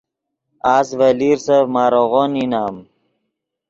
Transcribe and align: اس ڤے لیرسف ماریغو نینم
اس 0.75 0.87
ڤے 0.97 1.09
لیرسف 1.19 1.63
ماریغو 1.75 2.23
نینم 2.33 2.75